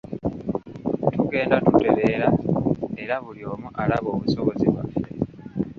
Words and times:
Tugenda 1.13 1.55
tutereera 1.65 2.27
era 3.03 3.15
buli 3.23 3.41
omu 3.53 3.67
alaba 3.81 4.07
obusobozi 4.15 4.65
bwaffe. 4.73 5.01